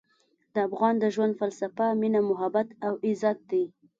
[0.53, 3.63] د افغان د ژوند فلسفه مینه، محبت او عزت دی.